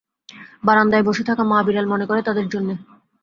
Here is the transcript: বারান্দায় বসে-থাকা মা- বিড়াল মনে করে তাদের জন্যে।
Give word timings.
বারান্দায় 0.63 1.03
বসে-থাকা 1.03 1.43
মা- 1.43 1.63
বিড়াল 1.63 1.85
মনে 1.85 2.05
করে 2.05 2.21
তাদের 2.21 2.49
জন্যে। 2.49 2.73